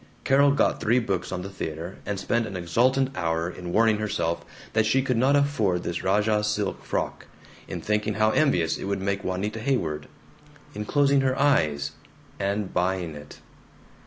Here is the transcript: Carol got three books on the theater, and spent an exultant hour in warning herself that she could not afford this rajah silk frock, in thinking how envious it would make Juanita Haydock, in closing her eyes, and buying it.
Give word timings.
Carol 0.23 0.49
got 0.49 0.81
three 0.81 0.97
books 0.97 1.31
on 1.31 1.43
the 1.43 1.49
theater, 1.51 1.99
and 2.07 2.19
spent 2.19 2.47
an 2.47 2.57
exultant 2.57 3.15
hour 3.15 3.47
in 3.47 3.71
warning 3.71 3.99
herself 3.99 4.43
that 4.73 4.87
she 4.87 5.03
could 5.03 5.15
not 5.15 5.35
afford 5.35 5.83
this 5.83 6.01
rajah 6.01 6.43
silk 6.43 6.83
frock, 6.83 7.27
in 7.67 7.81
thinking 7.81 8.15
how 8.15 8.31
envious 8.31 8.79
it 8.79 8.85
would 8.85 8.99
make 8.99 9.23
Juanita 9.23 9.59
Haydock, 9.59 10.05
in 10.73 10.85
closing 10.85 11.21
her 11.21 11.37
eyes, 11.39 11.91
and 12.39 12.73
buying 12.73 13.13
it. 13.13 13.41